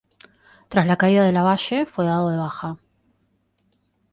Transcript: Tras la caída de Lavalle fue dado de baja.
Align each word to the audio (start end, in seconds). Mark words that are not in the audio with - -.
Tras 0.67 0.87
la 0.87 0.97
caída 0.97 1.23
de 1.23 1.31
Lavalle 1.31 1.85
fue 1.85 2.05
dado 2.05 2.31
de 2.31 2.37
baja. 2.37 2.79